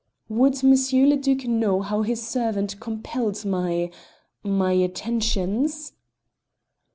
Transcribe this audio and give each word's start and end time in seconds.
"Would 0.29 0.63
M. 0.63 0.71
le 0.71 1.15
Duc 1.15 1.45
know 1.45 1.83
how 1.83 2.01
his 2.01 2.25
servant 2.27 2.79
compelled 2.79 3.45
my 3.45 3.91
my 4.41 4.71
attentions?" 4.73 5.93